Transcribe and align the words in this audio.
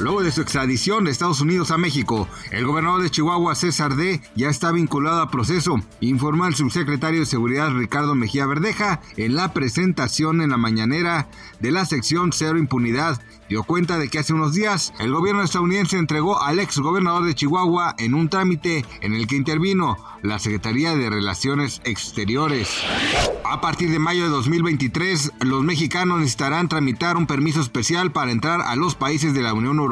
Luego 0.00 0.22
de 0.22 0.30
su 0.30 0.42
extradición 0.42 1.04
de 1.04 1.10
Estados 1.10 1.40
Unidos 1.40 1.72
a 1.72 1.78
México, 1.78 2.28
el 2.52 2.64
gobernador 2.64 3.02
de 3.02 3.10
Chihuahua, 3.10 3.56
César 3.56 3.96
D., 3.96 4.20
ya 4.36 4.48
está 4.48 4.70
vinculado 4.70 5.20
a 5.20 5.30
proceso, 5.30 5.80
informó 6.00 6.46
el 6.46 6.54
subsecretario 6.54 7.20
de 7.20 7.26
Seguridad 7.26 7.72
Ricardo 7.72 8.14
Mejía 8.14 8.46
Verdeja 8.46 9.00
en 9.16 9.34
la 9.34 9.52
presentación 9.52 10.40
en 10.40 10.50
la 10.50 10.56
mañanera 10.56 11.28
de 11.58 11.72
la 11.72 11.84
sección 11.84 12.32
Cero 12.32 12.58
Impunidad. 12.58 13.20
Dio 13.48 13.64
cuenta 13.64 13.98
de 13.98 14.08
que 14.08 14.18
hace 14.20 14.34
unos 14.34 14.54
días 14.54 14.92
el 15.00 15.10
gobierno 15.10 15.42
estadounidense 15.42 15.96
entregó 15.96 16.40
al 16.42 16.60
ex 16.60 16.78
gobernador 16.78 17.24
de 17.24 17.34
Chihuahua 17.34 17.94
en 17.98 18.14
un 18.14 18.28
trámite 18.28 18.84
en 19.00 19.14
el 19.14 19.26
que 19.26 19.36
intervino 19.36 19.96
la 20.22 20.38
Secretaría 20.38 20.94
de 20.94 21.10
Relaciones 21.10 21.80
Exteriores. 21.84 22.68
A 23.44 23.60
partir 23.60 23.90
de 23.90 23.98
mayo 23.98 24.24
de 24.24 24.28
2023, 24.28 25.32
los 25.40 25.64
mexicanos 25.64 26.18
necesitarán 26.18 26.68
tramitar 26.68 27.16
un 27.16 27.26
permiso 27.26 27.60
especial 27.60 28.12
para 28.12 28.30
entrar 28.30 28.60
a 28.60 28.76
los 28.76 28.94
países 28.94 29.32
de 29.32 29.42
la 29.42 29.54
Unión 29.54 29.78
Europea, 29.78 29.87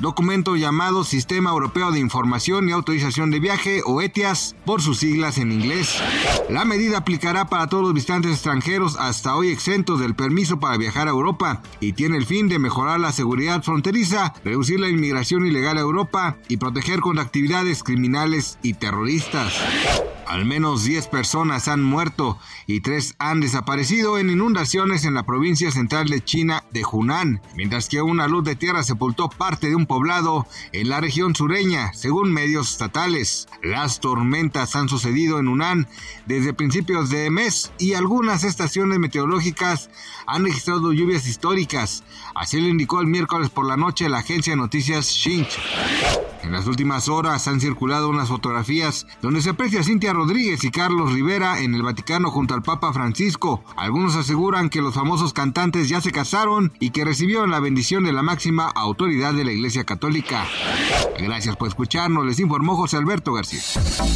documento 0.00 0.56
llamado 0.56 1.04
Sistema 1.04 1.50
Europeo 1.50 1.90
de 1.90 2.00
Información 2.00 2.68
y 2.68 2.72
Autorización 2.72 3.30
de 3.30 3.40
Viaje 3.40 3.82
o 3.84 4.00
ETIAS 4.00 4.56
por 4.64 4.82
sus 4.82 4.98
siglas 4.98 5.38
en 5.38 5.52
inglés. 5.52 6.00
La 6.48 6.64
medida 6.64 6.98
aplicará 6.98 7.46
para 7.46 7.66
todos 7.66 7.84
los 7.84 7.94
visitantes 7.94 8.32
extranjeros 8.32 8.96
hasta 8.98 9.36
hoy 9.36 9.48
exentos 9.48 10.00
del 10.00 10.14
permiso 10.14 10.60
para 10.60 10.76
viajar 10.76 11.08
a 11.08 11.12
Europa 11.12 11.62
y 11.80 11.92
tiene 11.92 12.16
el 12.16 12.26
fin 12.26 12.48
de 12.48 12.58
mejorar 12.58 13.00
la 13.00 13.12
seguridad 13.12 13.62
fronteriza, 13.62 14.34
reducir 14.44 14.80
la 14.80 14.88
inmigración 14.88 15.46
ilegal 15.46 15.78
a 15.78 15.82
Europa 15.82 16.36
y 16.48 16.56
proteger 16.56 17.00
contra 17.00 17.24
actividades 17.24 17.82
criminales 17.82 18.58
y 18.62 18.74
terroristas. 18.74 19.54
Al 20.26 20.44
menos 20.44 20.82
10 20.82 21.06
personas 21.06 21.68
han 21.68 21.82
muerto 21.84 22.38
y 22.66 22.80
3 22.80 23.14
han 23.18 23.40
desaparecido 23.40 24.18
en 24.18 24.28
inundaciones 24.28 25.04
en 25.04 25.14
la 25.14 25.24
provincia 25.24 25.70
central 25.70 26.08
de 26.08 26.22
China 26.22 26.64
de 26.72 26.84
Hunan, 26.84 27.40
mientras 27.54 27.88
que 27.88 28.02
una 28.02 28.26
luz 28.26 28.42
de 28.42 28.56
tierra 28.56 28.82
sepultó 28.82 29.25
parte 29.28 29.68
de 29.68 29.74
un 29.74 29.86
poblado 29.86 30.46
en 30.72 30.88
la 30.88 31.00
región 31.00 31.34
sureña, 31.34 31.92
según 31.92 32.32
medios 32.32 32.70
estatales. 32.72 33.48
Las 33.62 34.00
tormentas 34.00 34.76
han 34.76 34.88
sucedido 34.88 35.38
en 35.38 35.48
Hunan 35.48 35.88
desde 36.26 36.54
principios 36.54 37.10
de 37.10 37.30
mes 37.30 37.72
y 37.78 37.94
algunas 37.94 38.44
estaciones 38.44 38.98
meteorológicas 38.98 39.90
han 40.26 40.44
registrado 40.44 40.92
lluvias 40.92 41.26
históricas. 41.26 42.04
Así 42.34 42.60
lo 42.60 42.68
indicó 42.68 43.00
el 43.00 43.06
miércoles 43.06 43.50
por 43.50 43.66
la 43.66 43.76
noche 43.76 44.08
la 44.08 44.18
agencia 44.18 44.52
de 44.52 44.56
noticias 44.58 45.08
Shinch. 45.08 45.58
En 46.46 46.52
las 46.52 46.68
últimas 46.68 47.08
horas 47.08 47.48
han 47.48 47.60
circulado 47.60 48.08
unas 48.08 48.28
fotografías 48.28 49.04
donde 49.20 49.42
se 49.42 49.50
aprecia 49.50 49.80
a 49.80 49.82
Cintia 49.82 50.12
Rodríguez 50.12 50.62
y 50.62 50.70
Carlos 50.70 51.12
Rivera 51.12 51.58
en 51.58 51.74
el 51.74 51.82
Vaticano 51.82 52.30
junto 52.30 52.54
al 52.54 52.62
Papa 52.62 52.92
Francisco. 52.92 53.64
Algunos 53.76 54.14
aseguran 54.14 54.70
que 54.70 54.80
los 54.80 54.94
famosos 54.94 55.32
cantantes 55.32 55.88
ya 55.88 56.00
se 56.00 56.12
casaron 56.12 56.72
y 56.78 56.90
que 56.90 57.04
recibieron 57.04 57.50
la 57.50 57.58
bendición 57.58 58.04
de 58.04 58.12
la 58.12 58.22
máxima 58.22 58.68
autoridad 58.68 59.34
de 59.34 59.44
la 59.44 59.50
Iglesia 59.50 59.82
Católica. 59.82 60.46
Gracias 61.18 61.56
por 61.56 61.66
escucharnos, 61.66 62.24
les 62.24 62.38
informó 62.38 62.76
José 62.76 62.96
Alberto 62.96 63.32
García. 63.32 63.60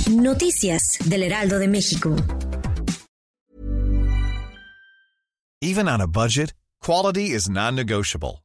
Noticias 0.09 0.99
del 1.07 1.25
Heraldo 1.25 1.59
de 1.59 1.67
México. 1.67 2.15
Even 5.61 5.89
on 5.89 6.01
a 6.01 6.07
budget, 6.07 6.55
quality 6.81 7.33
is 7.33 7.51
non-negotiable. 7.51 8.45